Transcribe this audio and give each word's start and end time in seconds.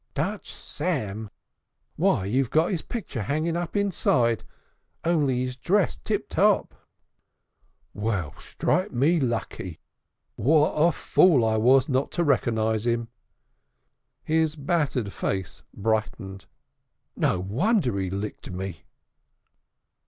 "Dutch 0.15 0.51
Sam! 0.51 1.29
Why, 1.95 2.23
we've 2.23 2.49
got 2.49 2.71
his 2.71 2.81
picter 2.81 3.21
hanging 3.21 3.55
up 3.55 3.75
inside, 3.77 4.43
only 5.03 5.35
he's 5.35 5.55
naked 5.69 6.03
to 6.05 6.23
the 6.35 6.41
waist." 6.55 6.67
"Well, 7.93 8.33
strike 8.39 8.91
me 8.91 9.19
lucky! 9.19 9.79
What 10.37 10.71
a 10.71 10.91
fool 10.91 11.45
I 11.45 11.57
was 11.57 11.87
not 11.87 12.09
to 12.13 12.23
rekkernize 12.23 12.87
'im!" 12.87 13.09
His 14.23 14.55
battered 14.55 15.13
face 15.13 15.61
brightened 15.71 16.45
up. 16.45 16.49
"No 17.15 17.39
wonder 17.39 17.99
he 17.99 18.09
licked 18.09 18.49
me!" 18.49 18.85